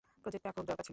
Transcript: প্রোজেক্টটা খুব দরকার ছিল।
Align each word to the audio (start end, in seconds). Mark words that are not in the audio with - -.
প্রোজেক্টটা 0.23 0.51
খুব 0.55 0.65
দরকার 0.69 0.83
ছিল। 0.85 0.89